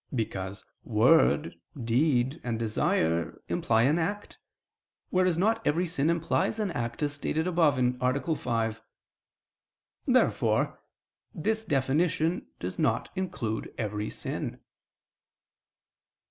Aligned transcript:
Because 0.15 0.65
"word," 0.83 1.59
"deed," 1.79 2.41
and 2.43 2.57
"desire" 2.57 3.39
imply 3.49 3.83
an 3.83 3.99
act; 3.99 4.39
whereas 5.11 5.37
not 5.37 5.61
every 5.63 5.85
sin 5.85 6.09
implies 6.09 6.57
an 6.59 6.71
act, 6.71 7.03
as 7.03 7.13
stated 7.13 7.45
above 7.45 7.77
(A. 7.77 8.35
5). 8.35 8.81
Therefore 10.07 10.79
this 11.35 11.63
definition 11.63 12.47
does 12.59 12.79
not 12.79 13.09
include 13.15 13.75
every 13.77 14.09
sin. 14.09 14.59